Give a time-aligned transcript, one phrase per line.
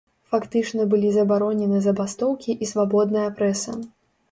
[0.29, 3.79] Фактычна былі забаронены забастоўкі і свабодная прэса.